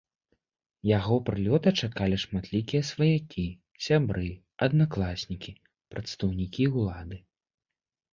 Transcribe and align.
Яго 0.97 1.15
прылёта 1.25 1.69
чакалі 1.87 2.17
шматлікія 2.23 2.81
сваякі, 2.91 3.43
сябры, 3.89 4.29
аднакласнікі, 4.69 5.51
прадстаўнікі 5.93 6.63
ўлады. 6.79 7.17